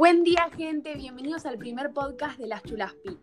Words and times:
Buen 0.00 0.24
día, 0.24 0.48
gente. 0.56 0.94
Bienvenidos 0.94 1.44
al 1.44 1.58
primer 1.58 1.92
podcast 1.92 2.38
de 2.38 2.46
las 2.46 2.62
Chulaspi. 2.62 3.18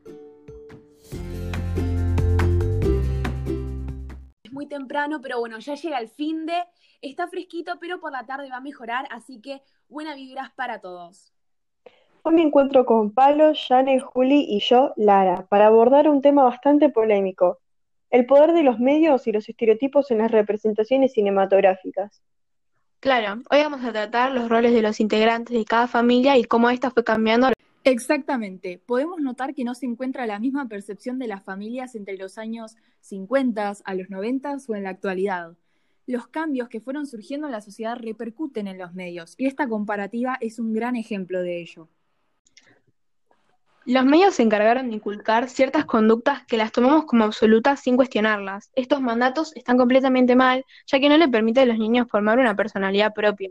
Es 4.44 4.54
muy 4.54 4.68
temprano, 4.68 5.20
pero 5.20 5.40
bueno, 5.40 5.58
ya 5.58 5.74
llega 5.74 5.98
el 5.98 6.08
fin 6.08 6.46
de. 6.46 6.54
Está 7.01 7.28
fresquito, 7.29 7.79
pero 7.82 8.00
por 8.00 8.12
la 8.12 8.28
tarde 8.28 8.51
va 8.51 8.58
a 8.58 8.62
mejorar, 8.62 9.08
así 9.10 9.42
que 9.42 9.63
buena 9.90 10.13
vibras 10.13 10.51
para 10.51 10.79
todos. 10.79 11.33
Hoy 12.22 12.36
me 12.36 12.44
encuentro 12.44 12.86
con 12.86 13.12
Pablo, 13.12 13.54
Jane, 13.55 14.00
Juli 14.00 14.46
y 14.47 14.59
yo, 14.59 14.94
Lara, 14.97 15.47
para 15.50 15.65
abordar 15.65 16.08
un 16.08 16.22
tema 16.22 16.44
bastante 16.44 16.90
polémico: 16.90 17.58
el 18.12 18.28
poder 18.28 18.54
de 18.54 18.62
los 18.62 18.78
medios 18.78 19.26
y 19.26 19.32
los 19.32 19.50
estereotipos 19.50 20.12
en 20.12 20.20
las 20.20 20.30
representaciones 20.30 21.14
cinematográficas. 21.14 22.22
Claro, 23.00 23.44
hoy 23.52 23.60
vamos 23.60 23.84
a 23.84 23.92
tratar 23.92 24.32
los 24.32 24.50
roles 24.50 24.74
de 24.74 24.82
los 24.82 25.00
integrantes 25.00 25.55
de 25.55 25.66
cada 25.66 25.88
familia 25.88 26.36
y 26.36 26.44
cómo 26.44 26.72
esta 26.72 26.90
fue 26.90 27.04
cambiando. 27.04 27.50
Exactamente. 27.84 28.82
Podemos 28.84 29.22
notar 29.22 29.54
que 29.54 29.64
no 29.64 29.76
se 29.76 29.86
encuentra 29.86 30.26
la 30.26 30.40
misma 30.40 30.68
percepción 30.68 31.20
de 31.20 31.28
las 31.28 31.44
familias 31.44 31.94
entre 31.94 32.18
los 32.18 32.40
años 32.40 32.76
50 33.02 33.74
a 33.86 33.94
los 33.94 34.10
90 34.10 34.58
o 34.68 34.76
en 34.76 34.84
la 34.84 34.90
actualidad. 34.90 35.54
Los 36.08 36.28
cambios 36.28 36.70
que 36.70 36.82
fueron 36.82 37.05
surgiendo 37.05 37.48
en 37.48 37.54
la 37.54 37.62
sociedad 37.62 37.98
repercuten 37.98 38.68
en 38.68 38.80
los 38.80 38.94
medios 38.96 39.36
y 39.38 39.46
esta 39.46 39.70
comparativa 39.70 40.38
es 40.41 40.58
un 40.58 40.74
gran 40.74 40.96
ejemplo 40.96 41.41
de 41.41 41.62
ello. 41.62 41.90
Los 43.88 44.04
medios 44.04 44.36
se 44.36 44.44
encargaron 44.44 44.90
de 44.90 44.96
inculcar 44.98 45.48
ciertas 45.48 45.86
conductas 45.86 46.46
que 46.46 46.58
las 46.58 46.73
tomamos 46.73 47.05
como 47.05 47.23
absolutas 47.23 47.80
sin 47.80 47.96
cuestionarlas. 47.96 48.70
Estos 48.76 49.00
mandatos 49.00 49.55
están 49.55 49.77
completamente 49.77 50.36
mal, 50.36 50.66
ya 50.88 51.00
que 51.00 51.08
no 51.08 51.16
le 51.16 51.30
permite 51.30 51.62
a 51.62 51.66
los 51.66 51.77
niños 51.77 52.05
formar 52.10 52.38
una 52.38 52.54
personalidad 52.54 53.13
propia. 53.13 53.50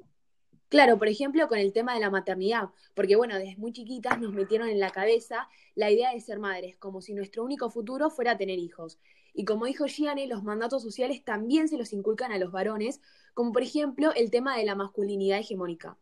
Claro, 0.68 0.98
por 0.98 1.08
ejemplo, 1.08 1.48
con 1.48 1.56
el 1.56 1.72
tema 1.72 1.94
de 1.94 2.00
la 2.00 2.10
maternidad, 2.10 2.68
porque 2.92 3.16
bueno, 3.16 3.38
desde 3.38 3.56
muy 3.56 3.72
chiquitas 3.72 4.20
nos 4.20 4.34
metieron 4.34 4.68
en 4.68 4.78
la 4.78 4.90
cabeza 4.90 5.48
la 5.74 5.90
idea 5.90 6.12
de 6.12 6.20
ser 6.20 6.38
madres, 6.38 6.76
como 6.76 7.00
si 7.00 7.14
nuestro 7.14 7.42
único 7.42 7.70
futuro 7.70 8.10
fuera 8.10 8.36
tener 8.36 8.58
hijos. 8.58 8.98
Y 9.32 9.46
como 9.46 9.64
dijo 9.64 9.86
Gianni, 9.86 10.26
los 10.26 10.42
mandatos 10.42 10.82
sociales 10.82 11.24
también 11.24 11.66
se 11.68 11.78
los 11.78 11.94
inculcan 11.94 12.30
a 12.32 12.38
los 12.38 12.52
varones, 12.52 13.00
como 13.32 13.52
por 13.52 13.62
ejemplo 13.62 14.12
el 14.12 14.30
tema 14.30 14.58
de 14.58 14.66
la 14.66 14.74
masculinidad 14.74 15.38
hegemónica. 15.38 15.96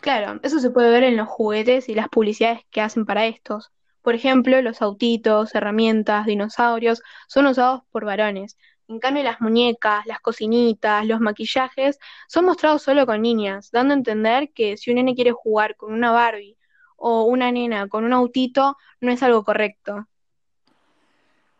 Claro, 0.00 0.38
eso 0.42 0.60
se 0.60 0.70
puede 0.70 0.90
ver 0.90 1.02
en 1.02 1.16
los 1.16 1.28
juguetes 1.28 1.88
y 1.88 1.94
las 1.94 2.08
publicidades 2.08 2.60
que 2.70 2.80
hacen 2.80 3.04
para 3.04 3.26
estos. 3.26 3.72
Por 4.00 4.14
ejemplo, 4.14 4.62
los 4.62 4.80
autitos, 4.80 5.54
herramientas, 5.54 6.24
dinosaurios 6.24 7.02
son 7.26 7.46
usados 7.46 7.82
por 7.90 8.04
varones. 8.04 8.56
En 8.86 9.00
cambio, 9.00 9.22
las 9.22 9.40
muñecas, 9.40 10.06
las 10.06 10.20
cocinitas, 10.20 11.04
los 11.04 11.20
maquillajes 11.20 11.98
son 12.26 12.46
mostrados 12.46 12.82
solo 12.82 13.04
con 13.06 13.20
niñas, 13.20 13.70
dando 13.70 13.92
a 13.92 13.98
entender 13.98 14.50
que 14.52 14.76
si 14.76 14.90
un 14.90 14.96
nene 14.96 15.14
quiere 15.14 15.32
jugar 15.32 15.76
con 15.76 15.92
una 15.92 16.10
Barbie 16.10 16.56
o 16.96 17.24
una 17.24 17.52
nena 17.52 17.88
con 17.88 18.04
un 18.04 18.12
autito, 18.12 18.76
no 19.00 19.12
es 19.12 19.22
algo 19.22 19.44
correcto. 19.44 20.08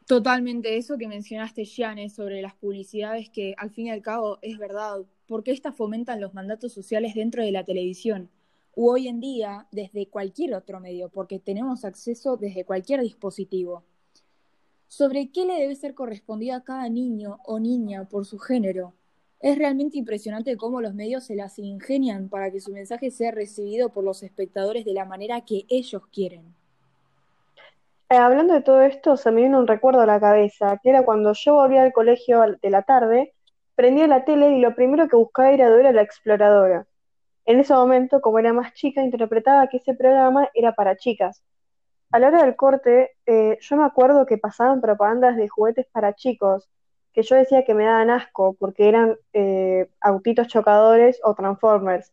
Totalmente, 0.06 0.78
eso 0.78 0.97
que 0.97 1.06
mencionaste, 1.06 1.66
Gianne, 1.66 2.09
sobre 2.09 2.41
las 2.41 2.55
publicidades, 2.55 3.28
que 3.28 3.55
al 3.59 3.70
fin 3.70 3.89
y 3.89 3.91
al 3.91 4.00
cabo 4.00 4.39
es 4.41 4.56
verdad, 4.56 5.00
porque 5.28 5.52
éstas 5.52 5.76
fomentan 5.76 6.20
los 6.20 6.34
mandatos 6.34 6.72
sociales 6.72 7.14
dentro 7.14 7.44
de 7.44 7.52
la 7.52 7.64
televisión, 7.64 8.30
u 8.74 8.90
hoy 8.90 9.08
en 9.08 9.20
día 9.20 9.66
desde 9.70 10.08
cualquier 10.08 10.54
otro 10.54 10.80
medio, 10.80 11.10
porque 11.10 11.38
tenemos 11.38 11.84
acceso 11.84 12.36
desde 12.36 12.64
cualquier 12.64 13.00
dispositivo. 13.02 13.84
Sobre 14.86 15.30
qué 15.30 15.44
le 15.44 15.54
debe 15.54 15.74
ser 15.74 15.94
correspondido 15.94 16.56
a 16.56 16.64
cada 16.64 16.88
niño 16.88 17.38
o 17.44 17.60
niña 17.60 18.08
por 18.08 18.24
su 18.24 18.38
género. 18.38 18.94
Es 19.40 19.58
realmente 19.58 19.98
impresionante 19.98 20.56
cómo 20.56 20.80
los 20.80 20.94
medios 20.94 21.24
se 21.24 21.36
las 21.36 21.58
ingenian 21.58 22.28
para 22.28 22.50
que 22.50 22.60
su 22.60 22.72
mensaje 22.72 23.10
sea 23.10 23.30
recibido 23.30 23.90
por 23.90 24.02
los 24.02 24.22
espectadores 24.22 24.84
de 24.84 24.94
la 24.94 25.04
manera 25.04 25.42
que 25.42 25.64
ellos 25.68 26.02
quieren. 26.12 26.54
Eh, 28.10 28.16
hablando 28.16 28.54
de 28.54 28.62
todo 28.62 28.80
esto, 28.80 29.19
se 29.19 29.30
me 29.30 29.42
vino 29.42 29.58
un 29.58 29.66
recuerdo 29.66 30.00
a 30.00 30.06
la 30.06 30.19
cabeza, 30.19 30.80
que 30.82 30.88
era 30.88 31.04
cuando 31.04 31.34
yo 31.34 31.54
volvía 31.54 31.82
al 31.82 31.92
colegio 31.92 32.41
de 32.62 32.70
la 32.70 32.82
tarde, 32.82 33.34
prendía 33.78 34.09
la 34.09 34.25
tele 34.25 34.50
y 34.56 34.61
lo 34.61 34.75
primero 34.75 35.06
que 35.06 35.15
buscaba 35.15 35.53
era 35.53 35.71
Dora 35.71 35.93
la 35.93 36.03
Exploradora. 36.03 36.89
En 37.44 37.61
ese 37.61 37.72
momento, 37.75 38.21
como 38.21 38.41
era 38.41 38.53
más 38.53 38.75
chica, 38.75 39.05
interpretaba 39.05 39.69
que 39.69 39.77
ese 39.77 39.94
programa 39.94 40.49
era 40.53 40.72
para 40.72 40.97
chicas. 40.97 41.44
A 42.11 42.19
la 42.19 42.27
hora 42.27 42.43
del 42.43 42.56
corte, 42.56 43.12
eh, 43.25 43.56
yo 43.61 43.77
me 43.77 43.84
acuerdo 43.84 44.27
que 44.27 44.37
pasaban 44.37 44.81
propagandas 44.81 45.37
de 45.37 45.47
juguetes 45.49 45.87
para 45.93 46.16
chicos, 46.16 46.69
que 47.12 47.22
yo 47.22 47.37
decía 47.37 47.65
que 47.65 47.75
me 47.75 47.84
daban 47.84 48.11
asco, 48.11 48.56
porque 48.59 48.89
eran 48.89 49.16
eh, 49.33 49.89
autitos 50.00 50.49
chocadores 50.49 51.21
o 51.22 51.37
transformers. 51.37 52.12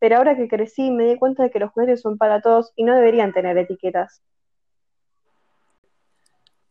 Pero 0.00 0.16
ahora 0.16 0.34
que 0.34 0.48
crecí 0.48 0.90
me 0.90 1.04
di 1.04 1.16
cuenta 1.16 1.44
de 1.44 1.52
que 1.52 1.60
los 1.60 1.70
juguetes 1.70 2.00
son 2.00 2.18
para 2.18 2.40
todos 2.40 2.72
y 2.74 2.82
no 2.82 2.92
deberían 2.92 3.32
tener 3.32 3.56
etiquetas. 3.56 4.20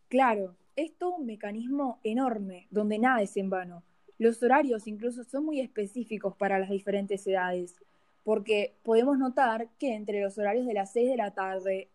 Claro, 0.09 0.57
es 0.75 0.97
todo 0.97 1.15
un 1.15 1.27
mecanismo 1.27 2.01
enorme, 2.03 2.67
donde 2.71 2.99
nada 2.99 3.21
es 3.21 3.37
en 3.37 3.49
vano. 3.49 3.83
Los 4.23 4.41
horarios 4.41 4.87
incluso 4.87 5.25
son 5.25 5.43
muy 5.43 5.59
específicos 5.59 6.33
para 6.37 6.57
las 6.57 6.69
diferentes 6.69 7.27
edades, 7.27 7.75
porque 8.23 8.73
podemos 8.81 9.17
notar 9.17 9.67
que 9.77 9.95
entre 9.95 10.21
los 10.21 10.37
horarios 10.37 10.65
de 10.65 10.73
las 10.73 10.93
6 10.93 11.09
de 11.09 11.17
la 11.17 11.31
tarde 11.31 11.89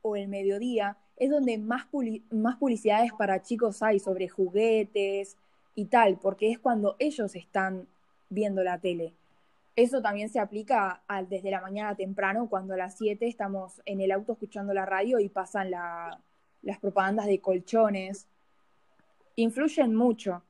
o 0.00 0.14
el 0.14 0.28
mediodía 0.28 0.96
es 1.16 1.28
donde 1.28 1.58
más, 1.58 1.88
más 2.30 2.56
publicidades 2.58 3.10
para 3.12 3.42
chicos 3.42 3.82
hay 3.82 3.98
sobre 3.98 4.28
juguetes 4.28 5.36
y 5.74 5.86
tal, 5.86 6.18
porque 6.18 6.52
es 6.52 6.60
cuando 6.60 6.94
ellos 7.00 7.34
están 7.34 7.88
viendo 8.30 8.62
la 8.62 8.78
tele. 8.78 9.12
Eso 9.74 10.00
también 10.00 10.28
se 10.28 10.38
aplica 10.38 11.02
al, 11.08 11.28
desde 11.28 11.50
la 11.50 11.60
mañana 11.60 11.96
temprano, 11.96 12.48
cuando 12.48 12.74
a 12.74 12.76
las 12.76 12.96
7 12.96 13.26
estamos 13.26 13.82
en 13.86 14.00
el 14.00 14.12
auto 14.12 14.34
escuchando 14.34 14.72
la 14.72 14.86
radio 14.86 15.18
y 15.18 15.28
pasan 15.28 15.72
la, 15.72 16.20
las 16.62 16.78
propagandas 16.78 17.26
de 17.26 17.40
colchones, 17.40 18.28
influyen 19.34 19.96
mucho. 19.96 20.44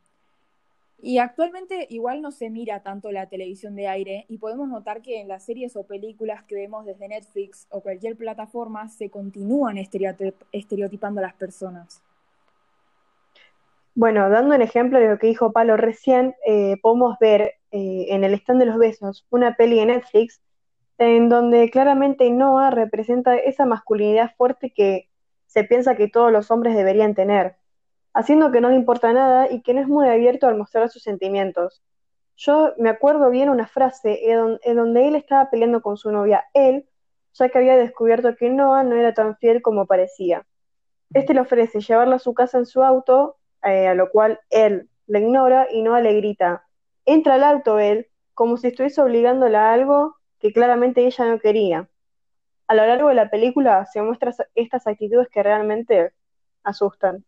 Y 1.05 1.19
actualmente 1.19 1.89
igual 1.91 2.23
no 2.23 2.31
se 2.31 2.49
mira 2.49 2.81
tanto 2.85 3.11
la 3.11 3.27
televisión 3.27 3.75
de 3.75 3.89
aire 3.89 4.25
y 4.29 4.39
podemos 4.39 4.69
notar 4.69 5.03
que 5.03 5.21
en 5.21 5.27
las 5.27 5.45
series 5.45 5.75
o 5.75 5.83
películas 5.83 6.45
que 6.45 6.55
vemos 6.55 6.87
desde 6.87 7.09
Netflix 7.09 7.67
o 7.71 7.81
cualquier 7.81 8.17
plataforma 8.17 8.89
se 8.89 9.11
continúan 9.11 9.79
estereotipando 9.79 11.19
a 11.19 11.25
las 11.25 11.35
personas. 11.35 12.01
Bueno, 13.97 14.31
dando 14.31 14.55
un 14.55 14.63
ejemplo 14.63 15.01
de 15.01 15.09
lo 15.09 15.19
que 15.19 15.27
dijo 15.27 15.51
Palo 15.51 15.77
recién, 15.77 16.37
eh, 16.47 16.77
podemos 16.81 17.19
ver 17.19 17.55
eh, 17.73 18.07
en 18.11 18.23
el 18.23 18.35
stand 18.35 18.61
de 18.61 18.67
los 18.67 18.79
besos 18.79 19.27
una 19.31 19.57
peli 19.57 19.81
de 19.81 19.87
Netflix 19.87 20.41
en 20.99 21.29
donde 21.29 21.69
claramente 21.71 22.31
Noah 22.31 22.71
representa 22.71 23.35
esa 23.35 23.67
masculinidad 23.67 24.37
fuerte 24.37 24.71
que 24.71 25.09
se 25.47 25.65
piensa 25.65 25.97
que 25.97 26.07
todos 26.07 26.31
los 26.31 26.53
hombres 26.53 26.77
deberían 26.77 27.17
tener, 27.17 27.57
haciendo 28.15 28.51
que 28.51 28.61
no 28.61 28.69
le 28.69 28.77
importa 28.77 29.13
nada 29.13 29.51
y 29.51 29.63
que 29.63 29.75
no 29.75 29.81
es 29.81 29.89
muy 29.89 30.09
abierto 30.09 30.47
al 30.47 30.57
mostrar 30.57 30.89
sus 30.89 31.03
sentimientos. 31.03 31.83
Yo 32.37 32.73
me 32.79 32.91
acuerdo 32.91 33.31
bien 33.31 33.51
una 33.51 33.67
frase 33.67 34.31
en 34.31 34.77
donde 34.77 35.09
él 35.09 35.15
estaba 35.15 35.51
peleando 35.51 35.83
con 35.83 35.97
su 35.97 36.11
novia, 36.11 36.45
él, 36.55 36.89
ya 37.35 37.49
que 37.49 37.59
había 37.59 37.77
descubierto 37.77 38.35
que 38.37 38.51
Noah 38.51 38.85
no 38.85 38.97
era 38.97 39.15
tan 39.15 39.37
fiel 39.37 39.63
como 39.63 39.87
parecía. 39.87 40.47
Este 41.15 41.35
le 41.35 41.41
ofrece 41.41 41.81
llevarla 41.81 42.17
a 42.17 42.19
su 42.19 42.35
casa 42.35 42.59
en 42.59 42.67
su 42.67 42.83
auto, 42.83 43.37
eh, 43.63 43.87
a 43.87 43.95
lo 43.95 44.11
cual 44.11 44.41
él 44.51 44.89
le 45.07 45.21
ignora 45.21 45.69
y 45.71 45.83
Noah 45.83 46.01
le 46.01 46.15
grita. 46.15 46.65
Entra 47.05 47.35
al 47.35 47.45
auto 47.45 47.79
él, 47.79 48.09
como 48.35 48.57
si 48.57 48.69
estuviese 48.69 49.01
obligándola 49.03 49.71
a 49.71 49.75
algo 49.75 50.17
que 50.39 50.53
claramente 50.53 51.07
ella 51.07 51.27
no 51.27 51.39
quería 51.39 51.89
a 52.73 52.75
lo 52.75 52.87
largo 52.87 53.09
de 53.09 53.15
la 53.15 53.29
película 53.29 53.85
se 53.85 54.01
muestran 54.01 54.33
estas 54.55 54.87
actitudes 54.87 55.29
que 55.29 55.43
realmente 55.43 56.13
asustan. 56.65 57.23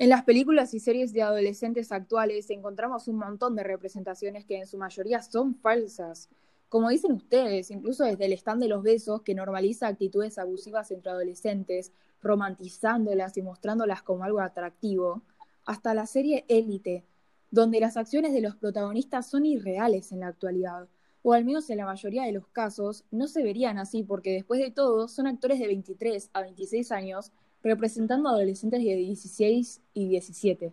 En 0.00 0.08
las 0.08 0.24
películas 0.24 0.72
y 0.72 0.80
series 0.80 1.12
de 1.12 1.20
adolescentes 1.20 1.92
actuales 1.92 2.48
encontramos 2.48 3.06
un 3.06 3.16
montón 3.16 3.54
de 3.54 3.64
representaciones 3.64 4.46
que 4.46 4.56
en 4.56 4.66
su 4.66 4.78
mayoría 4.78 5.20
son 5.20 5.54
falsas. 5.56 6.30
Como 6.70 6.88
dicen 6.88 7.12
ustedes, 7.12 7.70
incluso 7.70 8.04
desde 8.04 8.24
el 8.24 8.32
stand 8.32 8.62
de 8.62 8.68
los 8.68 8.82
besos, 8.82 9.20
que 9.20 9.34
normaliza 9.34 9.88
actitudes 9.88 10.38
abusivas 10.38 10.90
entre 10.90 11.12
adolescentes, 11.12 11.92
romantizándolas 12.22 13.36
y 13.36 13.42
mostrándolas 13.42 14.02
como 14.02 14.24
algo 14.24 14.40
atractivo, 14.40 15.20
hasta 15.66 15.92
la 15.92 16.06
serie 16.06 16.46
Élite, 16.48 17.04
donde 17.50 17.78
las 17.78 17.98
acciones 17.98 18.32
de 18.32 18.40
los 18.40 18.56
protagonistas 18.56 19.28
son 19.28 19.44
irreales 19.44 20.12
en 20.12 20.20
la 20.20 20.28
actualidad, 20.28 20.88
o 21.20 21.34
al 21.34 21.44
menos 21.44 21.68
en 21.68 21.76
la 21.76 21.84
mayoría 21.84 22.24
de 22.24 22.32
los 22.32 22.48
casos, 22.48 23.04
no 23.10 23.28
se 23.28 23.42
verían 23.42 23.76
así 23.76 24.02
porque 24.02 24.32
después 24.32 24.60
de 24.60 24.70
todo 24.70 25.08
son 25.08 25.26
actores 25.26 25.58
de 25.58 25.66
23 25.66 26.30
a 26.32 26.40
26 26.40 26.90
años 26.90 27.32
representando 27.62 28.28
adolescentes 28.28 28.80
de 28.82 28.96
16 28.96 29.82
y 29.94 30.08
17. 30.08 30.72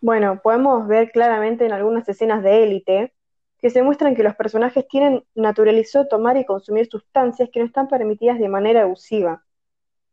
Bueno, 0.00 0.40
podemos 0.42 0.86
ver 0.88 1.10
claramente 1.12 1.66
en 1.66 1.72
algunas 1.72 2.08
escenas 2.08 2.42
de 2.42 2.62
élite 2.62 3.12
que 3.58 3.68
se 3.70 3.82
muestran 3.82 4.14
que 4.14 4.22
los 4.22 4.34
personajes 4.34 4.88
tienen 4.88 5.24
naturalizado 5.34 6.08
tomar 6.08 6.36
y 6.38 6.46
consumir 6.46 6.88
sustancias 6.88 7.50
que 7.52 7.60
no 7.60 7.66
están 7.66 7.88
permitidas 7.88 8.38
de 8.38 8.48
manera 8.48 8.82
abusiva. 8.82 9.44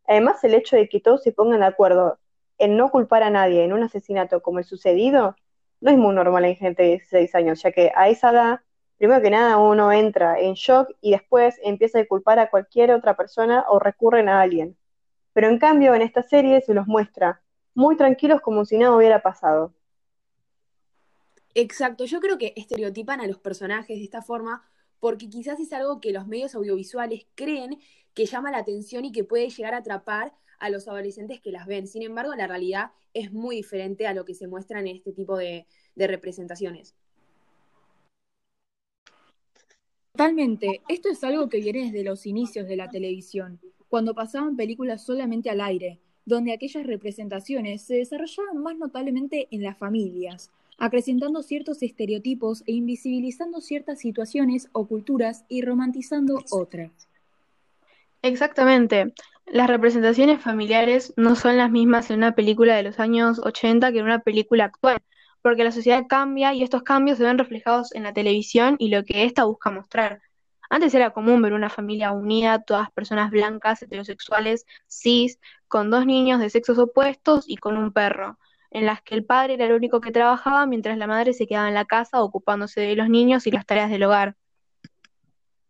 Además, 0.05 0.43
el 0.43 0.53
hecho 0.53 0.75
de 0.75 0.89
que 0.89 0.99
todos 0.99 1.23
se 1.23 1.31
pongan 1.31 1.61
de 1.61 1.67
acuerdo 1.67 2.19
en 2.57 2.75
no 2.75 2.89
culpar 2.89 3.23
a 3.23 3.29
nadie 3.29 3.63
en 3.63 3.71
un 3.71 3.83
asesinato 3.83 4.41
como 4.41 4.59
el 4.59 4.65
sucedido 4.65 5.35
no 5.79 5.91
es 5.91 5.97
muy 5.97 6.13
normal 6.13 6.45
en 6.45 6.55
gente 6.55 6.83
de 6.83 6.89
16 6.89 7.35
años, 7.35 7.61
ya 7.61 7.71
que 7.71 7.91
a 7.95 8.09
esa 8.09 8.31
edad 8.31 8.59
primero 8.97 9.21
que 9.21 9.29
nada 9.29 9.57
uno 9.57 9.91
entra 9.91 10.39
en 10.39 10.53
shock 10.53 10.89
y 11.01 11.11
después 11.11 11.59
empieza 11.63 11.99
a 11.99 12.05
culpar 12.05 12.39
a 12.39 12.49
cualquier 12.49 12.91
otra 12.91 13.15
persona 13.15 13.65
o 13.69 13.79
recurren 13.79 14.27
a 14.27 14.41
alguien. 14.41 14.75
Pero 15.37 15.49
en 15.49 15.59
cambio 15.59 15.93
en 15.93 16.01
esta 16.01 16.23
serie 16.23 16.61
se 16.61 16.73
los 16.73 16.87
muestra 16.87 17.43
muy 17.75 17.95
tranquilos 17.95 18.41
como 18.41 18.65
si 18.65 18.75
nada 18.75 18.95
hubiera 18.95 19.21
pasado. 19.21 19.71
Exacto, 21.53 22.05
yo 22.05 22.19
creo 22.19 22.39
que 22.39 22.53
estereotipan 22.55 23.21
a 23.21 23.27
los 23.27 23.37
personajes 23.37 23.99
de 23.99 24.03
esta 24.03 24.23
forma 24.23 24.67
porque 24.99 25.29
quizás 25.29 25.59
es 25.59 25.71
algo 25.73 26.01
que 26.01 26.11
los 26.11 26.25
medios 26.25 26.55
audiovisuales 26.55 27.27
creen 27.35 27.77
que 28.15 28.25
llama 28.25 28.49
la 28.49 28.57
atención 28.57 29.05
y 29.05 29.11
que 29.11 29.23
puede 29.23 29.47
llegar 29.51 29.75
a 29.75 29.77
atrapar 29.77 30.33
a 30.57 30.71
los 30.71 30.87
adolescentes 30.87 31.39
que 31.39 31.51
las 31.51 31.67
ven. 31.67 31.85
Sin 31.85 32.01
embargo, 32.01 32.33
la 32.33 32.47
realidad 32.47 32.89
es 33.13 33.31
muy 33.31 33.57
diferente 33.57 34.07
a 34.07 34.15
lo 34.15 34.25
que 34.25 34.33
se 34.33 34.47
muestra 34.47 34.79
en 34.79 34.87
este 34.87 35.13
tipo 35.13 35.37
de, 35.37 35.67
de 35.93 36.07
representaciones. 36.07 36.95
Totalmente. 40.13 40.81
Esto 40.89 41.09
es 41.09 41.23
algo 41.23 41.47
que 41.47 41.59
viene 41.59 41.91
desde 41.91 42.03
los 42.03 42.25
inicios 42.25 42.67
de 42.67 42.75
la 42.75 42.89
televisión, 42.89 43.59
cuando 43.89 44.13
pasaban 44.13 44.55
películas 44.55 45.03
solamente 45.03 45.49
al 45.49 45.61
aire, 45.61 45.99
donde 46.25 46.53
aquellas 46.53 46.85
representaciones 46.85 47.81
se 47.81 47.95
desarrollaban 47.95 48.57
más 48.57 48.77
notablemente 48.77 49.47
en 49.51 49.63
las 49.63 49.77
familias, 49.77 50.51
acrecentando 50.77 51.41
ciertos 51.41 51.81
estereotipos 51.81 52.63
e 52.67 52.73
invisibilizando 52.73 53.61
ciertas 53.61 53.99
situaciones 53.99 54.69
o 54.73 54.85
culturas 54.85 55.45
y 55.47 55.61
romantizando 55.61 56.43
otras. 56.51 56.91
Exactamente. 58.21 59.13
Las 59.45 59.67
representaciones 59.67 60.41
familiares 60.41 61.13
no 61.15 61.35
son 61.35 61.57
las 61.57 61.71
mismas 61.71 62.11
en 62.11 62.17
una 62.17 62.35
película 62.35 62.75
de 62.75 62.83
los 62.83 62.99
años 62.99 63.39
80 63.39 63.91
que 63.93 63.99
en 63.99 64.05
una 64.05 64.19
película 64.19 64.65
actual, 64.65 64.97
porque 65.41 65.63
la 65.63 65.71
sociedad 65.71 66.03
cambia 66.09 66.53
y 66.53 66.61
estos 66.61 66.83
cambios 66.83 67.17
se 67.17 67.23
ven 67.23 67.37
reflejados 67.37 67.95
en 67.95 68.03
la 68.03 68.13
televisión 68.13 68.75
y 68.79 68.89
lo 68.89 69.05
que 69.05 69.23
ésta 69.23 69.45
busca 69.45 69.71
mostrar. 69.71 70.21
Antes 70.69 70.93
era 70.93 71.11
común 71.11 71.41
ver 71.41 71.53
una 71.53 71.69
familia 71.69 72.11
unida, 72.11 72.63
todas 72.63 72.91
personas 72.91 73.31
blancas, 73.31 73.81
heterosexuales, 73.81 74.65
cis, 74.87 75.39
con 75.67 75.89
dos 75.89 76.05
niños 76.05 76.39
de 76.39 76.49
sexos 76.49 76.77
opuestos 76.77 77.45
y 77.47 77.57
con 77.57 77.77
un 77.77 77.91
perro, 77.93 78.37
en 78.71 78.85
las 78.85 79.01
que 79.01 79.15
el 79.15 79.25
padre 79.25 79.53
era 79.55 79.65
el 79.65 79.73
único 79.73 80.01
que 80.01 80.11
trabajaba 80.11 80.65
mientras 80.65 80.97
la 80.97 81.07
madre 81.07 81.33
se 81.33 81.47
quedaba 81.47 81.67
en 81.67 81.73
la 81.73 81.85
casa 81.85 82.21
ocupándose 82.21 82.81
de 82.81 82.95
los 82.95 83.09
niños 83.09 83.47
y 83.47 83.51
las 83.51 83.65
tareas 83.65 83.89
del 83.89 84.03
hogar. 84.03 84.35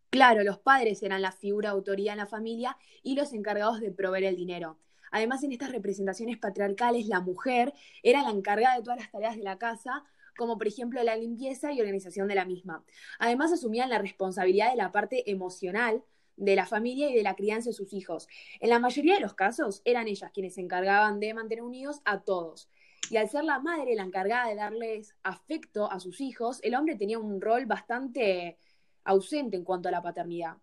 Claro, 0.10 0.44
los 0.44 0.58
padres 0.60 1.04
eran 1.04 1.22
la 1.22 1.32
figura 1.32 1.72
autoría 1.72 2.14
en 2.14 2.18
la 2.18 2.26
familia 2.26 2.78
y 3.04 3.16
los 3.16 3.34
encargados 3.34 3.80
de 3.82 3.92
proveer 3.92 4.24
el 4.24 4.36
dinero. 4.36 4.80
Además, 5.12 5.44
en 5.44 5.52
estas 5.52 5.72
representaciones 5.72 6.38
patriarcales, 6.38 7.08
la 7.08 7.20
mujer 7.20 7.74
era 8.04 8.24
la 8.24 8.30
encargada 8.30 8.76
de 8.76 8.84
todas 8.84 9.00
las 9.00 9.12
tareas 9.12 9.36
de 9.36 9.44
la 9.44 9.58
casa, 9.58 10.04
como 10.38 10.58
por 10.58 10.68
ejemplo 10.68 11.04
la 11.04 11.16
limpieza 11.16 11.72
y 11.72 11.82
organización 11.82 12.28
de 12.28 12.36
la 12.36 12.46
misma. 12.46 12.84
Además, 13.20 13.52
asumían 13.52 13.90
la 13.90 14.00
responsabilidad 14.00 14.72
de 14.72 14.78
la 14.78 14.92
parte 14.92 15.30
emocional 15.30 16.04
de 16.38 16.56
la 16.56 16.66
familia 16.66 17.10
y 17.10 17.16
de 17.16 17.24
la 17.24 17.36
crianza 17.36 17.70
de 17.70 17.74
sus 17.74 17.92
hijos. 17.94 18.28
En 18.60 18.70
la 18.70 18.80
mayoría 18.80 19.16
de 19.16 19.22
los 19.22 19.34
casos, 19.34 19.82
eran 19.84 20.08
ellas 20.08 20.32
quienes 20.32 20.54
se 20.54 20.62
encargaban 20.62 21.20
de 21.20 21.34
mantener 21.34 21.64
unidos 21.64 22.02
a 22.06 22.22
todos. 22.22 22.70
Y 23.10 23.18
al 23.18 23.30
ser 23.30 23.44
la 23.44 23.60
madre 23.60 23.96
la 23.96 24.04
encargada 24.04 24.48
de 24.48 24.56
darles 24.56 25.16
afecto 25.24 25.92
a 25.92 26.00
sus 26.00 26.22
hijos, 26.22 26.60
el 26.64 26.76
hombre 26.76 26.96
tenía 26.96 27.20
un 27.20 27.42
rol 27.42 27.66
bastante 27.66 28.58
ausente 29.04 29.58
en 29.58 29.64
cuanto 29.64 29.90
a 29.90 29.92
la 29.92 30.02
paternidad. 30.02 30.58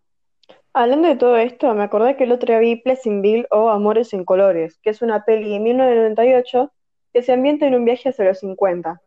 Hablando 0.73 1.09
de 1.09 1.17
todo 1.17 1.37
esto, 1.37 1.75
me 1.75 1.85
acordé 1.85 2.17
que 2.17 2.25
el 2.25 2.33
otro 2.33 2.49
día 2.49 2.59
vi 2.59 2.77
Pleasantville 2.77 3.47
o 3.51 3.71
Amores 3.71 4.13
en 4.13 4.25
Colores, 4.25 4.79
que 4.83 4.91
es 4.91 5.03
una 5.03 5.25
peli 5.25 5.51
de 5.51 5.61
1998 5.61 6.73
que 7.13 7.23
se 7.23 7.33
ambienta 7.33 7.67
en 7.67 7.77
un 7.77 7.85
viaje 7.85 8.11
hacia 8.11 8.25
los 8.27 8.41
50, 8.41 9.01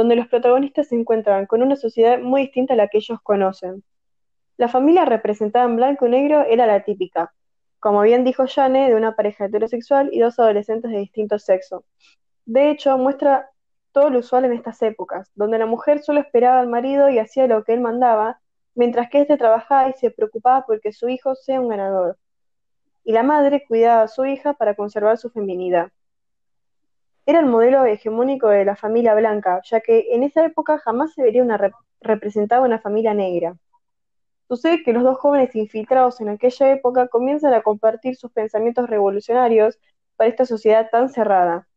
donde 0.00 0.16
los 0.16 0.28
protagonistas 0.28 0.88
se 0.88 0.94
encuentran 0.94 1.44
con 1.44 1.62
una 1.62 1.76
sociedad 1.76 2.18
muy 2.20 2.40
distinta 2.40 2.72
a 2.72 2.76
la 2.78 2.88
que 2.88 2.96
ellos 2.96 3.18
conocen. 3.22 3.84
La 4.56 4.66
familia 4.66 5.04
representada 5.04 5.66
en 5.66 5.76
blanco 5.76 6.06
y 6.06 6.10
negro 6.10 6.40
era 6.48 6.66
la 6.66 6.84
típica, 6.84 7.34
como 7.80 8.00
bien 8.00 8.24
dijo 8.24 8.46
Jane, 8.46 8.88
de 8.88 8.94
una 8.94 9.14
pareja 9.14 9.44
heterosexual 9.44 10.08
y 10.10 10.20
dos 10.20 10.38
adolescentes 10.38 10.90
de 10.90 11.00
distinto 11.00 11.38
sexo. 11.38 11.84
De 12.46 12.70
hecho, 12.70 12.96
muestra 12.96 13.50
todo 13.92 14.08
lo 14.08 14.20
usual 14.20 14.46
en 14.46 14.54
estas 14.54 14.80
épocas, 14.80 15.30
donde 15.34 15.58
la 15.58 15.66
mujer 15.66 16.02
solo 16.02 16.20
esperaba 16.20 16.60
al 16.60 16.68
marido 16.68 17.10
y 17.10 17.18
hacía 17.18 17.46
lo 17.46 17.62
que 17.62 17.74
él 17.74 17.80
mandaba, 17.80 18.40
mientras 18.74 19.10
que 19.10 19.20
éste 19.20 19.36
trabajaba 19.36 19.90
y 19.90 19.92
se 19.92 20.10
preocupaba 20.10 20.64
por 20.64 20.80
que 20.80 20.94
su 20.94 21.10
hijo 21.10 21.34
sea 21.34 21.60
un 21.60 21.68
ganador, 21.68 22.16
y 23.04 23.12
la 23.12 23.22
madre 23.22 23.66
cuidaba 23.68 24.04
a 24.04 24.08
su 24.08 24.24
hija 24.24 24.54
para 24.54 24.74
conservar 24.74 25.18
su 25.18 25.28
feminidad. 25.28 25.92
Era 27.26 27.40
el 27.40 27.46
modelo 27.46 27.84
hegemónico 27.84 28.48
de 28.48 28.64
la 28.64 28.76
familia 28.76 29.14
blanca, 29.14 29.60
ya 29.64 29.80
que 29.80 30.08
en 30.12 30.22
esa 30.22 30.44
época 30.44 30.78
jamás 30.78 31.12
se 31.14 31.22
vería 31.22 31.42
una 31.42 31.72
representada 32.00 32.62
una 32.62 32.78
familia 32.78 33.14
negra. 33.14 33.56
Sucede 34.48 34.82
que 34.82 34.92
los 34.92 35.04
dos 35.04 35.18
jóvenes 35.18 35.54
infiltrados 35.54 36.20
en 36.20 36.28
aquella 36.30 36.72
época 36.72 37.08
comienzan 37.08 37.54
a 37.54 37.62
compartir 37.62 38.16
sus 38.16 38.32
pensamientos 38.32 38.90
revolucionarios 38.90 39.78
para 40.16 40.28
esta 40.28 40.44
sociedad 40.44 40.88
tan 40.90 41.08
cerrada. 41.08 41.68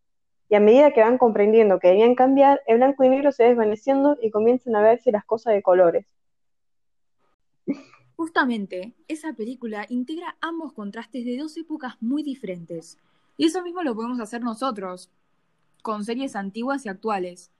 Y 0.49 0.55
a 0.55 0.59
medida 0.59 0.91
que 0.91 1.01
van 1.01 1.17
comprendiendo 1.17 1.79
que 1.79 1.89
debían 1.89 2.15
cambiar, 2.15 2.61
el 2.65 2.77
blanco 2.77 3.03
y 3.03 3.09
negro 3.09 3.31
se 3.31 3.43
desvaneciendo 3.43 4.17
y 4.21 4.31
comienzan 4.31 4.75
a 4.75 4.81
verse 4.81 5.11
las 5.11 5.25
cosas 5.25 5.53
de 5.53 5.61
colores. 5.61 6.05
Justamente, 8.15 8.93
esa 9.07 9.33
película 9.33 9.85
integra 9.89 10.37
ambos 10.41 10.73
contrastes 10.73 11.25
de 11.25 11.37
dos 11.37 11.57
épocas 11.57 11.95
muy 12.01 12.23
diferentes. 12.23 12.97
Y 13.37 13.45
eso 13.45 13.61
mismo 13.61 13.83
lo 13.83 13.95
podemos 13.95 14.19
hacer 14.19 14.41
nosotros, 14.41 15.11
con 15.83 16.05
series 16.05 16.35
antiguas 16.37 16.85
y 16.85 16.89
actuales. 16.89 17.51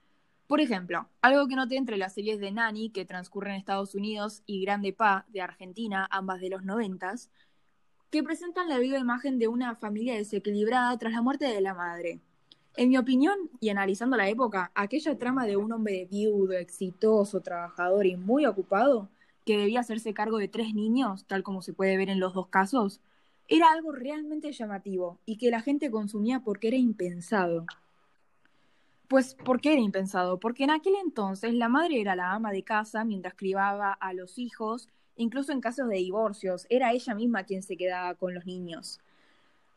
Por 0.48 0.62
ejemplo, 0.62 1.10
algo 1.22 1.46
que 1.48 1.58
noté 1.58 1.75
entre 1.75 1.98
las 1.98 2.14
series 2.14 2.40
de 2.40 2.52
Nani, 2.52 2.90
que 2.90 3.06
transcurren 3.06 3.54
en 3.54 3.60
Estados 3.60 3.96
Unidos, 3.96 4.44
y 4.46 4.62
Grande 4.62 4.94
Pa, 4.94 5.25
de 5.28 5.42
Argentina, 5.42 6.08
ambas 6.10 6.40
de 6.40 6.50
los 6.50 6.64
noventas, 6.64 7.30
que 8.10 8.24
presentan 8.24 8.70
la 8.70 8.80
viva 8.80 8.98
imagen 8.98 9.40
de 9.40 9.50
una 9.50 9.75
familia 9.75 10.16
desequilibrada 10.16 10.98
tras 10.98 11.12
la 11.12 11.22
muerte 11.22 11.46
de 11.46 11.60
la 11.60 11.74
madre. 11.74 12.22
En 12.78 12.88
mi 12.90 12.98
opinión, 12.98 13.38
y 13.60 13.70
analizando 13.70 14.16
la 14.16 14.30
época, 14.30 14.72
aquella 14.74 15.18
trama 15.20 15.46
de 15.46 15.58
un 15.58 15.74
hombre 15.74 16.08
viudo, 16.10 16.54
exitoso, 16.54 17.42
trabajador 17.42 18.06
y 18.06 18.16
muy 18.16 18.46
ocupado 18.46 19.10
que 19.46 19.58
debía 19.58 19.81
hacerse 19.81 20.14
cargo 20.14 20.38
de 20.38 20.48
tres 20.48 20.74
niños, 20.74 21.25
tal 21.25 21.44
como 21.44 21.62
se 21.62 21.74
puede 21.74 21.98
ver 21.98 22.10
en 22.10 22.22
los 22.22 22.34
dos 22.34 22.48
casos, 22.48 23.02
era 23.50 23.70
algo 23.70 23.92
realmente 23.92 24.54
llamativo 24.54 25.20
y 25.25 25.38
que 25.38 25.52
la 25.52 25.62
gente 25.62 25.92
consumía 25.92 26.40
porque 26.40 26.70
era 26.70 26.78
impensado. 26.78 27.66
Pues, 29.13 29.36
¿por 29.36 29.62
qué 29.62 29.74
era 29.74 29.81
impensado? 29.83 30.39
Porque 30.39 30.63
en 30.63 30.71
aquel 30.71 30.95
entonces 30.95 31.54
la 31.54 31.69
madre 31.69 32.01
era 32.01 32.15
la 32.15 32.32
ama 32.32 32.51
de 32.51 32.63
casa 32.63 33.05
mientras 33.05 33.36
criaba 33.36 33.93
a 33.93 34.12
los 34.12 34.39
hijos, 34.39 34.89
incluso 35.17 35.51
en 35.51 35.62
casos 35.62 35.88
de 35.88 35.98
divorcios, 35.98 36.65
era 36.67 36.93
ella 36.93 37.13
misma 37.13 37.43
quien 37.43 37.62
se 37.62 37.77
quedaba 37.77 38.15
con 38.15 38.34
los 38.34 38.48
niños. 38.48 39.00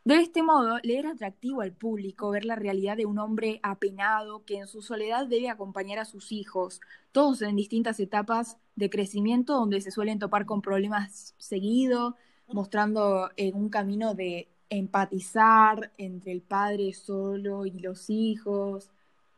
De 0.05 0.15
este 0.15 0.41
modo, 0.41 0.79
le 0.81 0.97
era 0.97 1.11
atractivo 1.11 1.61
al 1.61 1.71
público 1.71 2.31
ver 2.31 2.45
la 2.45 2.55
realidad 2.55 2.97
de 2.97 3.05
un 3.05 3.19
hombre 3.19 3.59
apenado 3.61 4.43
que 4.43 4.57
en 4.57 4.65
su 4.65 4.81
soledad 4.81 5.27
debe 5.27 5.51
acompañar 5.51 5.99
a 5.99 6.05
sus 6.05 6.31
hijos, 6.31 6.81
todos 7.11 7.43
en 7.43 7.55
distintas 7.55 7.99
etapas 7.99 8.57
de 8.75 8.89
crecimiento 8.89 9.53
donde 9.53 9.81
se 9.81 9.91
suelen 9.91 10.17
topar 10.17 10.47
con 10.47 10.63
problemas 10.63 11.35
seguido, 11.37 12.15
mostrando 12.47 13.29
en 13.35 13.55
un 13.55 13.69
camino 13.69 14.15
de 14.15 14.47
empatizar 14.71 15.91
entre 15.99 16.31
el 16.31 16.41
padre 16.41 16.91
solo 16.93 17.67
y 17.67 17.79
los 17.79 18.09
hijos. 18.09 18.89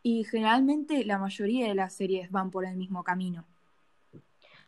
Y 0.01 0.23
generalmente 0.23 1.03
la 1.05 1.17
mayoría 1.17 1.67
de 1.67 1.75
las 1.75 1.93
series 1.93 2.31
van 2.31 2.51
por 2.51 2.65
el 2.65 2.75
mismo 2.75 3.03
camino. 3.03 3.45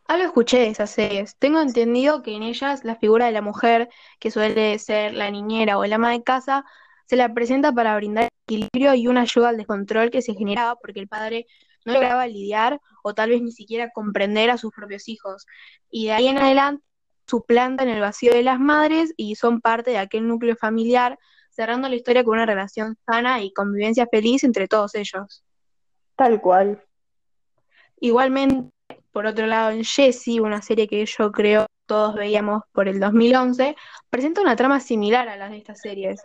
Algo 0.07 0.25
escuché 0.25 0.59
de 0.59 0.67
esas 0.67 0.89
series. 0.89 1.35
Tengo 1.37 1.61
entendido 1.61 2.21
que 2.21 2.35
en 2.35 2.43
ellas 2.43 2.83
la 2.83 2.95
figura 2.95 3.27
de 3.27 3.31
la 3.31 3.41
mujer, 3.41 3.89
que 4.19 4.31
suele 4.31 4.77
ser 4.79 5.13
la 5.13 5.31
niñera 5.31 5.77
o 5.77 5.83
el 5.83 5.93
ama 5.93 6.11
de 6.11 6.23
casa, 6.23 6.65
se 7.05 7.15
la 7.15 7.33
presenta 7.33 7.71
para 7.71 7.95
brindar 7.95 8.29
equilibrio 8.47 8.93
y 8.95 9.07
una 9.07 9.21
ayuda 9.21 9.49
al 9.49 9.57
descontrol 9.57 10.11
que 10.11 10.21
se 10.21 10.33
generaba 10.33 10.75
porque 10.75 10.99
el 10.99 11.07
padre 11.07 11.45
no 11.85 11.93
lograba 11.93 12.27
lidiar 12.27 12.79
o 13.03 13.13
tal 13.13 13.29
vez 13.29 13.41
ni 13.41 13.51
siquiera 13.51 13.89
comprender 13.91 14.49
a 14.49 14.57
sus 14.57 14.71
propios 14.73 15.07
hijos. 15.07 15.45
Y 15.89 16.07
de 16.07 16.13
ahí 16.13 16.27
en 16.27 16.37
adelante 16.37 16.83
suplantan 17.27 17.87
el 17.87 18.01
vacío 18.01 18.33
de 18.33 18.43
las 18.43 18.59
madres 18.59 19.13
y 19.15 19.35
son 19.35 19.61
parte 19.61 19.91
de 19.91 19.97
aquel 19.97 20.27
núcleo 20.27 20.55
familiar, 20.55 21.17
cerrando 21.61 21.87
la 21.87 21.95
historia 21.95 22.23
con 22.23 22.33
una 22.33 22.47
relación 22.47 22.97
sana 23.05 23.43
y 23.43 23.53
convivencia 23.53 24.07
feliz 24.07 24.43
entre 24.43 24.67
todos 24.67 24.95
ellos. 24.95 25.43
Tal 26.15 26.41
cual. 26.41 26.83
Igualmente, 27.99 28.71
por 29.11 29.27
otro 29.27 29.45
lado, 29.45 29.69
en 29.69 29.83
Jessie, 29.83 30.39
una 30.39 30.63
serie 30.63 30.87
que 30.87 31.05
yo 31.05 31.31
creo 31.31 31.67
todos 31.85 32.15
veíamos 32.15 32.63
por 32.71 32.87
el 32.87 32.99
2011, 32.99 33.75
presenta 34.09 34.41
una 34.41 34.55
trama 34.55 34.79
similar 34.79 35.29
a 35.29 35.35
las 35.35 35.51
de 35.51 35.57
estas 35.57 35.81
series, 35.81 36.23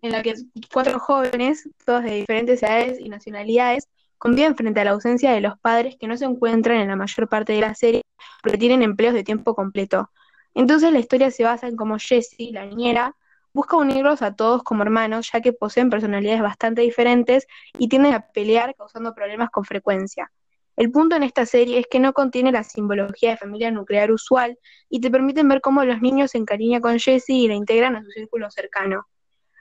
en 0.00 0.10
la 0.10 0.20
que 0.20 0.34
cuatro 0.72 0.98
jóvenes, 0.98 1.68
todos 1.84 2.02
de 2.02 2.16
diferentes 2.16 2.60
edades 2.64 2.98
y 2.98 3.08
nacionalidades, 3.08 3.86
conviven 4.18 4.56
frente 4.56 4.80
a 4.80 4.84
la 4.84 4.90
ausencia 4.92 5.30
de 5.30 5.42
los 5.42 5.56
padres 5.60 5.94
que 6.00 6.08
no 6.08 6.16
se 6.16 6.24
encuentran 6.24 6.80
en 6.80 6.88
la 6.88 6.96
mayor 6.96 7.28
parte 7.28 7.52
de 7.52 7.60
la 7.60 7.76
serie 7.76 8.02
porque 8.42 8.58
tienen 8.58 8.82
empleos 8.82 9.14
de 9.14 9.22
tiempo 9.22 9.54
completo. 9.54 10.10
Entonces 10.54 10.92
la 10.92 10.98
historia 10.98 11.30
se 11.30 11.44
basa 11.44 11.68
en 11.68 11.76
cómo 11.76 11.98
Jessie, 12.00 12.50
la 12.52 12.66
niñera, 12.66 13.14
busca 13.52 13.76
unirlos 13.76 14.22
a 14.22 14.34
todos 14.34 14.62
como 14.62 14.82
hermanos, 14.82 15.30
ya 15.32 15.40
que 15.40 15.52
poseen 15.52 15.90
personalidades 15.90 16.42
bastante 16.42 16.82
diferentes 16.82 17.46
y 17.78 17.88
tienden 17.88 18.14
a 18.14 18.28
pelear 18.28 18.74
causando 18.76 19.14
problemas 19.14 19.50
con 19.50 19.64
frecuencia. 19.64 20.30
El 20.76 20.90
punto 20.90 21.16
en 21.16 21.22
esta 21.22 21.44
serie 21.44 21.78
es 21.78 21.86
que 21.86 22.00
no 22.00 22.14
contiene 22.14 22.50
la 22.50 22.64
simbología 22.64 23.30
de 23.30 23.36
familia 23.36 23.70
nuclear 23.70 24.10
usual 24.10 24.58
y 24.88 25.00
te 25.00 25.10
permiten 25.10 25.48
ver 25.48 25.60
cómo 25.60 25.84
los 25.84 26.00
niños 26.00 26.30
se 26.30 26.38
encariñan 26.38 26.80
con 26.80 26.98
Jessie 26.98 27.44
y 27.44 27.48
la 27.48 27.54
integran 27.54 27.94
a 27.96 28.02
su 28.02 28.10
círculo 28.10 28.50
cercano. 28.50 29.06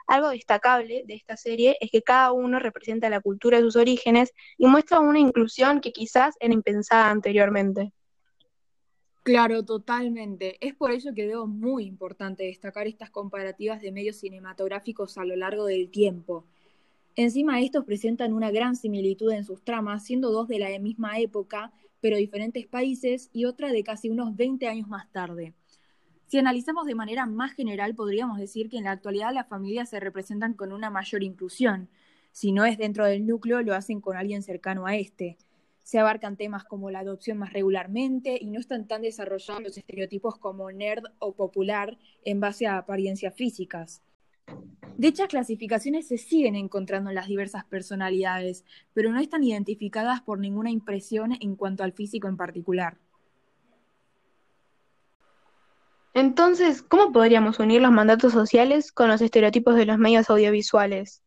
Algo 0.08 0.30
destacable 0.30 1.04
de 1.06 1.14
esta 1.14 1.38
serie 1.38 1.78
es 1.80 1.92
que 1.92 2.02
cada 2.02 2.32
uno 2.32 2.60
representa 2.60 3.10
la 3.10 3.22
cultura 3.22 3.58
de 3.58 3.64
sus 3.64 3.76
orígenes 3.76 4.32
y 4.58 4.68
muestra 4.68 5.00
una 5.00 5.20
inclusión 5.20 5.82
que 5.82 5.92
quizás 5.92 6.36
era 6.40 6.54
impensada 6.54 7.10
anteriormente. 7.10 7.92
Claro, 9.24 9.64
totalmente. 9.64 10.58
Es 10.66 10.74
por 10.74 10.92
ello 10.92 11.14
que 11.14 11.28
veo 11.28 11.46
muy 11.46 11.86
importante 11.86 12.44
destacar 12.44 12.88
estas 12.88 13.12
comparativas 13.12 13.80
de 13.82 13.92
medios 13.92 14.18
cinematográficos 14.18 15.18
a 15.18 15.26
lo 15.26 15.36
largo 15.36 15.66
del 15.66 15.92
tiempo. 15.92 16.46
Encima 17.16 17.62
estos 17.62 17.86
presentan 17.86 18.34
una 18.34 18.52
gran 18.52 18.76
similitud 18.76 19.32
en 19.32 19.44
sus 19.46 19.64
tramas, 19.64 20.06
siendo 20.06 20.32
dos 20.32 20.48
de 20.48 20.60
la 20.60 20.80
misma 20.80 21.20
época, 21.20 21.72
pero 22.00 22.18
diferentes 22.18 22.68
países, 22.68 23.30
y 23.34 23.46
otra 23.46 23.72
de 23.72 23.84
casi 23.84 24.10
unos 24.10 24.36
20 24.36 24.68
años 24.68 24.88
más 24.88 25.12
tarde. 25.12 25.54
Si 26.28 26.40
analizamos 26.40 26.88
de 26.88 26.96
manera 26.96 27.26
más 27.28 27.54
general, 27.54 27.96
podríamos 27.96 28.40
decir 28.40 28.70
que 28.70 28.78
en 28.78 28.86
la 28.86 28.92
actualidad 28.92 29.34
las 29.34 29.48
familias 29.48 29.90
se 29.90 30.00
representan 30.00 30.54
con 30.56 30.72
una 30.74 30.90
mayor 30.90 31.24
inclusión. 31.24 31.90
Si 32.32 32.52
no 32.54 32.66
es 32.66 32.78
dentro 32.78 33.06
del 33.06 33.28
núcleo, 33.28 33.62
lo 33.62 33.76
hacen 33.76 34.02
con 34.02 34.18
alguien 34.18 34.42
cercano 34.44 34.88
a 34.88 34.96
este. 34.96 35.38
Se 35.84 36.00
abarcan 36.00 36.38
temas 36.38 36.64
como 36.64 36.92
la 36.92 37.00
adopción 37.00 37.38
más 37.38 37.54
regularmente 37.54 38.38
y 38.40 38.50
no 38.50 38.60
están 38.60 38.88
tan 38.88 39.02
desarrollados 39.02 39.64
los 39.64 39.78
estereotipos 39.78 40.38
como 40.38 40.72
nerd 40.72 41.04
o 41.20 41.34
popular 41.34 41.98
en 42.24 42.40
base 42.40 42.68
a 42.68 42.78
apariencias 42.78 43.34
físicas. 43.36 44.02
Dichas 44.98 45.28
clasificaciones 45.28 46.08
se 46.08 46.18
siguen 46.18 46.56
encontrando 46.56 47.10
en 47.10 47.16
las 47.16 47.28
diversas 47.28 47.66
personalidades, 47.66 48.66
pero 48.94 49.12
no 49.12 49.20
están 49.20 49.44
identificadas 49.44 50.22
por 50.22 50.40
ninguna 50.40 50.70
impresión 50.70 51.38
en 51.40 51.56
cuanto 51.56 51.84
al 51.84 51.94
físico 51.94 52.28
en 52.28 52.38
particular. 52.38 52.98
Entonces, 56.14 56.82
¿cómo 56.82 57.12
podríamos 57.12 57.60
unir 57.60 57.82
los 57.82 57.92
mandatos 57.92 58.34
sociales 58.34 58.92
con 58.92 59.08
los 59.08 59.22
estereotipos 59.22 59.76
de 59.76 59.86
los 59.86 59.98
medios 59.98 60.30
audiovisuales? 60.30 61.24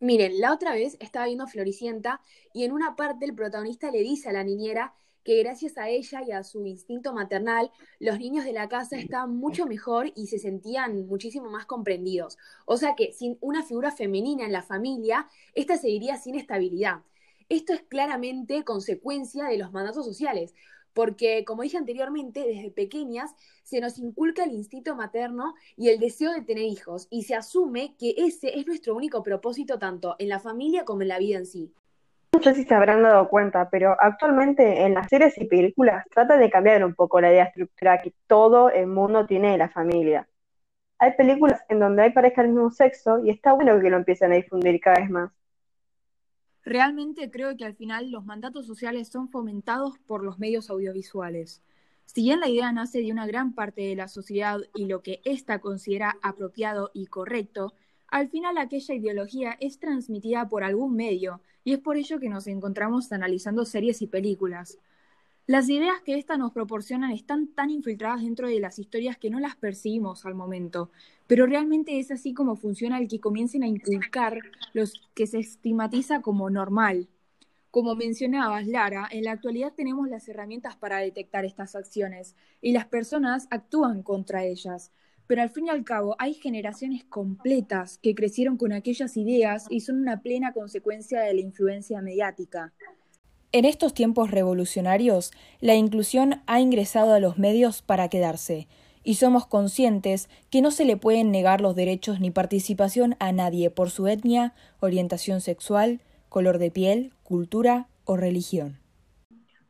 Miren, 0.00 0.40
la 0.40 0.54
otra 0.54 0.72
vez 0.72 0.96
estaba 0.98 1.26
viendo 1.26 1.46
Floricienta 1.46 2.22
y 2.54 2.64
en 2.64 2.72
una 2.72 2.96
parte 2.96 3.26
el 3.26 3.34
protagonista 3.34 3.90
le 3.90 4.00
dice 4.00 4.30
a 4.30 4.32
la 4.32 4.42
niñera 4.42 4.94
que 5.24 5.38
gracias 5.42 5.76
a 5.76 5.90
ella 5.90 6.22
y 6.26 6.32
a 6.32 6.42
su 6.42 6.64
instinto 6.64 7.12
maternal, 7.12 7.70
los 7.98 8.18
niños 8.18 8.46
de 8.46 8.54
la 8.54 8.70
casa 8.70 8.96
estaban 8.96 9.36
mucho 9.36 9.66
mejor 9.66 10.10
y 10.16 10.28
se 10.28 10.38
sentían 10.38 11.06
muchísimo 11.06 11.50
más 11.50 11.66
comprendidos. 11.66 12.38
O 12.64 12.78
sea 12.78 12.94
que 12.96 13.12
sin 13.12 13.36
una 13.42 13.62
figura 13.62 13.92
femenina 13.92 14.46
en 14.46 14.52
la 14.52 14.62
familia, 14.62 15.28
esta 15.54 15.76
seguiría 15.76 16.16
sin 16.16 16.34
estabilidad. 16.34 17.02
Esto 17.50 17.74
es 17.74 17.82
claramente 17.82 18.64
consecuencia 18.64 19.44
de 19.44 19.58
los 19.58 19.70
mandatos 19.70 20.06
sociales, 20.06 20.54
porque, 20.92 21.44
como 21.44 21.62
dije 21.62 21.78
anteriormente, 21.78 22.44
desde 22.46 22.70
pequeñas 22.70 23.34
se 23.62 23.80
nos 23.80 23.98
inculca 23.98 24.44
el 24.44 24.52
instinto 24.52 24.96
materno 24.96 25.54
y 25.76 25.88
el 25.88 25.98
deseo 25.98 26.32
de 26.32 26.42
tener 26.42 26.64
hijos, 26.64 27.06
y 27.10 27.24
se 27.24 27.34
asume 27.34 27.94
que 27.98 28.14
ese 28.16 28.58
es 28.58 28.66
nuestro 28.66 28.94
único 28.94 29.22
propósito 29.22 29.78
tanto 29.78 30.16
en 30.18 30.28
la 30.28 30.40
familia 30.40 30.84
como 30.84 31.02
en 31.02 31.08
la 31.08 31.18
vida 31.18 31.38
en 31.38 31.46
sí. 31.46 31.72
No 32.32 32.40
sé 32.42 32.54
si 32.54 32.64
se 32.64 32.74
habrán 32.74 33.02
dado 33.02 33.28
cuenta, 33.28 33.68
pero 33.70 33.96
actualmente 33.98 34.82
en 34.84 34.94
las 34.94 35.08
series 35.08 35.36
y 35.36 35.46
películas 35.46 36.06
trata 36.10 36.36
de 36.36 36.48
cambiar 36.48 36.84
un 36.84 36.94
poco 36.94 37.20
la 37.20 37.30
idea 37.30 37.44
estructural 37.44 38.00
que 38.02 38.14
todo 38.26 38.70
el 38.70 38.86
mundo 38.86 39.26
tiene 39.26 39.52
de 39.52 39.58
la 39.58 39.68
familia. 39.68 40.28
Hay 40.98 41.12
películas 41.16 41.60
en 41.68 41.80
donde 41.80 42.02
hay 42.02 42.10
pareja 42.10 42.42
del 42.42 42.52
mismo 42.52 42.70
sexo 42.70 43.18
y 43.24 43.30
está 43.30 43.52
bueno 43.52 43.80
que 43.80 43.90
lo 43.90 43.96
empiecen 43.96 44.32
a 44.32 44.36
difundir 44.36 44.80
cada 44.80 45.00
vez 45.00 45.10
más. 45.10 45.32
Realmente 46.64 47.30
creo 47.30 47.56
que 47.56 47.64
al 47.64 47.74
final 47.74 48.10
los 48.10 48.26
mandatos 48.26 48.66
sociales 48.66 49.08
son 49.08 49.28
fomentados 49.28 49.98
por 50.06 50.22
los 50.22 50.38
medios 50.38 50.68
audiovisuales. 50.70 51.62
Si 52.04 52.22
bien 52.22 52.40
la 52.40 52.48
idea 52.48 52.72
nace 52.72 53.00
de 53.00 53.12
una 53.12 53.26
gran 53.26 53.54
parte 53.54 53.82
de 53.82 53.94
la 53.94 54.08
sociedad 54.08 54.60
y 54.74 54.86
lo 54.86 55.02
que 55.02 55.20
ésta 55.24 55.60
considera 55.60 56.16
apropiado 56.22 56.90
y 56.92 57.06
correcto, 57.06 57.72
al 58.08 58.28
final 58.28 58.58
aquella 58.58 58.94
ideología 58.94 59.56
es 59.60 59.78
transmitida 59.78 60.48
por 60.48 60.64
algún 60.64 60.96
medio 60.96 61.40
y 61.62 61.72
es 61.72 61.78
por 61.78 61.96
ello 61.96 62.18
que 62.18 62.28
nos 62.28 62.46
encontramos 62.46 63.12
analizando 63.12 63.64
series 63.64 64.02
y 64.02 64.08
películas. 64.08 64.78
Las 65.50 65.68
ideas 65.68 66.00
que 66.04 66.16
ésta 66.16 66.36
nos 66.36 66.52
proporcionan 66.52 67.10
están 67.10 67.48
tan 67.48 67.70
infiltradas 67.70 68.22
dentro 68.22 68.46
de 68.46 68.60
las 68.60 68.78
historias 68.78 69.18
que 69.18 69.30
no 69.30 69.40
las 69.40 69.56
percibimos 69.56 70.24
al 70.24 70.36
momento, 70.36 70.92
pero 71.26 71.44
realmente 71.44 71.98
es 71.98 72.12
así 72.12 72.32
como 72.32 72.54
funciona 72.54 73.00
el 73.00 73.08
que 73.08 73.18
comiencen 73.18 73.64
a 73.64 73.66
inculcar 73.66 74.38
los 74.74 75.10
que 75.12 75.26
se 75.26 75.40
estigmatiza 75.40 76.22
como 76.22 76.50
normal. 76.50 77.08
Como 77.72 77.96
mencionabas, 77.96 78.68
Lara, 78.68 79.08
en 79.10 79.24
la 79.24 79.32
actualidad 79.32 79.72
tenemos 79.72 80.08
las 80.08 80.28
herramientas 80.28 80.76
para 80.76 80.98
detectar 80.98 81.44
estas 81.44 81.74
acciones 81.74 82.36
y 82.60 82.70
las 82.70 82.86
personas 82.86 83.48
actúan 83.50 84.04
contra 84.04 84.44
ellas. 84.44 84.92
Pero 85.26 85.42
al 85.42 85.50
fin 85.50 85.66
y 85.66 85.70
al 85.70 85.82
cabo 85.82 86.14
hay 86.20 86.34
generaciones 86.34 87.02
completas 87.02 87.98
que 87.98 88.14
crecieron 88.14 88.56
con 88.56 88.72
aquellas 88.72 89.16
ideas 89.16 89.66
y 89.68 89.80
son 89.80 90.00
una 90.00 90.22
plena 90.22 90.52
consecuencia 90.52 91.22
de 91.22 91.34
la 91.34 91.40
influencia 91.40 92.00
mediática. 92.02 92.72
En 93.52 93.64
estos 93.64 93.94
tiempos 93.94 94.30
revolucionarios, 94.30 95.32
la 95.60 95.74
inclusión 95.74 96.40
ha 96.46 96.60
ingresado 96.60 97.14
a 97.14 97.18
los 97.18 97.36
medios 97.36 97.82
para 97.82 98.08
quedarse, 98.08 98.68
y 99.02 99.14
somos 99.14 99.46
conscientes 99.46 100.28
que 100.50 100.62
no 100.62 100.70
se 100.70 100.84
le 100.84 100.96
pueden 100.96 101.32
negar 101.32 101.60
los 101.60 101.74
derechos 101.74 102.20
ni 102.20 102.30
participación 102.30 103.16
a 103.18 103.32
nadie 103.32 103.70
por 103.70 103.90
su 103.90 104.06
etnia, 104.06 104.54
orientación 104.78 105.40
sexual, 105.40 106.00
color 106.28 106.58
de 106.58 106.70
piel, 106.70 107.12
cultura 107.24 107.88
o 108.04 108.16
religión. 108.16 108.78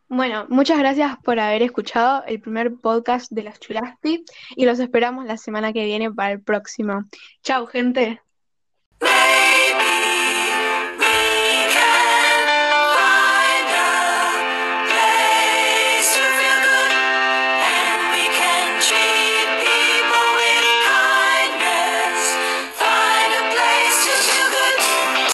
Bueno, 0.08 0.44
muchas 0.48 0.78
gracias 0.78 1.16
por 1.22 1.38
haber 1.38 1.62
escuchado 1.62 2.24
el 2.26 2.40
primer 2.40 2.74
podcast 2.74 3.30
de 3.30 3.44
las 3.44 3.60
Chulasti 3.60 4.24
y 4.56 4.64
los 4.66 4.80
esperamos 4.80 5.24
la 5.24 5.36
semana 5.36 5.72
que 5.72 5.84
viene 5.84 6.12
para 6.12 6.32
el 6.32 6.42
próximo. 6.42 7.04
Chao, 7.42 7.66
gente. 7.66 8.20